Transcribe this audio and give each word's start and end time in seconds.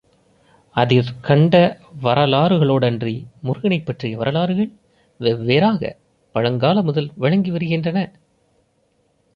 அதிற் 0.75 1.11
கண்ட 1.21 1.55
வரலாறுகளோடன்றி 2.01 3.13
முருகனைப் 3.41 3.85
பற்றிய 3.85 4.17
வரலாறுகள் 4.17 4.71
வெவ்வேறாகப் 5.19 5.99
பழங்கால 6.35 6.81
முதல் 6.81 7.11
வழங்கி 7.15 7.51
வருகின்றன. 7.51 7.99